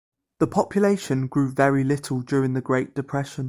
The 0.39 0.47
population 0.47 1.27
grew 1.27 1.51
very 1.51 1.83
little 1.83 2.21
during 2.21 2.53
the 2.53 2.61
Great 2.61 2.95
Depression. 2.95 3.39